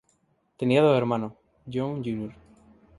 Tenía 0.57 0.81
dos 0.81 0.97
hermanos, 0.97 1.33
John 1.71 1.97
Jr. 2.03 2.33